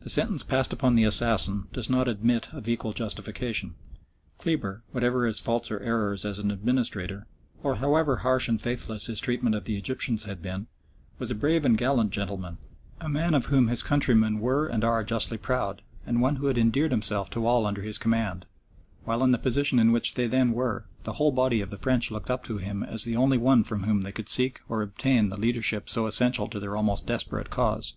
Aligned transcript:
The 0.00 0.08
sentence 0.08 0.42
passed 0.42 0.72
upon 0.72 0.94
the 0.94 1.04
assassin 1.04 1.66
does 1.70 1.90
not 1.90 2.08
admit 2.08 2.48
of 2.54 2.66
equal 2.66 2.94
justification. 2.94 3.74
Kleber, 4.38 4.82
whatever 4.92 5.26
his 5.26 5.38
faults 5.38 5.70
or 5.70 5.80
errors 5.80 6.24
as 6.24 6.38
an 6.38 6.50
administrator, 6.50 7.26
or 7.62 7.74
however 7.74 8.16
harsh 8.24 8.48
and 8.48 8.58
faithless 8.58 9.04
his 9.04 9.20
treatment 9.20 9.54
of 9.54 9.64
the 9.64 9.76
Egyptians 9.76 10.24
had 10.24 10.40
been, 10.40 10.66
was 11.18 11.30
a 11.30 11.34
brave 11.34 11.66
and 11.66 11.76
gallant 11.76 12.10
gentleman, 12.10 12.56
a 13.02 13.08
man 13.10 13.34
of 13.34 13.44
whom 13.52 13.68
his 13.68 13.82
countrymen 13.82 14.38
were 14.40 14.66
and 14.66 14.82
are 14.82 15.04
justly 15.04 15.36
proud, 15.36 15.82
and 16.06 16.22
one 16.22 16.36
who 16.36 16.46
had 16.46 16.56
endeared 16.56 16.90
himself 16.90 17.28
to 17.28 17.44
all 17.44 17.66
under 17.66 17.82
his 17.82 17.98
command, 17.98 18.46
while 19.04 19.22
in 19.22 19.30
the 19.30 19.36
position 19.36 19.78
in 19.78 19.92
which 19.92 20.14
they 20.14 20.26
then 20.26 20.52
were 20.52 20.86
the 21.02 21.12
whole 21.20 21.32
body 21.32 21.60
of 21.60 21.68
the 21.68 21.76
French 21.76 22.10
looked 22.10 22.30
up 22.30 22.44
to 22.44 22.56
him 22.56 22.82
as 22.82 23.04
the 23.04 23.14
only 23.14 23.36
one 23.36 23.62
from 23.62 23.82
whom 23.82 24.04
they 24.04 24.12
could 24.12 24.30
seek 24.30 24.60
or 24.70 24.80
obtain 24.80 25.28
the 25.28 25.36
leadership 25.38 25.86
so 25.90 26.06
essential 26.06 26.48
to 26.48 26.58
their 26.60 26.78
almost 26.78 27.04
desperate 27.04 27.50
case. 27.50 27.92